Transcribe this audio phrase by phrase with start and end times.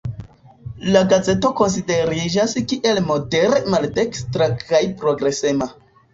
[0.95, 5.71] La gazeto konsideriĝas kiel modere maldekstra kaj progresema.